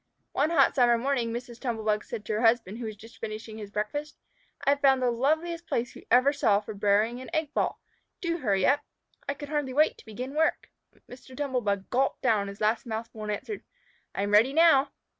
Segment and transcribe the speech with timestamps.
[0.31, 1.59] One hot summer morning, Mrs.
[1.59, 4.17] Tumble bug said to her husband, who was just finishing his breakfast,
[4.65, 7.79] "I have found the loveliest place you ever saw for burying an egg ball.
[8.19, 8.79] Do hurry up!
[9.29, 10.71] I can hardly wait to begin work."
[11.07, 11.37] Mr.
[11.37, 13.61] Tumble bug gulped down his last mouthful and answered,
[14.15, 14.89] "I'm ready now."